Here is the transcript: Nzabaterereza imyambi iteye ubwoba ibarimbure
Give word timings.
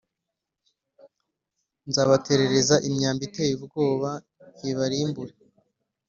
Nzabaterereza 1.87 2.75
imyambi 2.87 3.23
iteye 3.29 3.53
ubwoba 3.59 4.09
ibarimbure 4.69 5.33